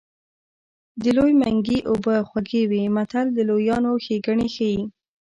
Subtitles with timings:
[1.03, 4.81] د لوی منګي اوبه خوږې وي متل د لویانو ښېګڼې ښيي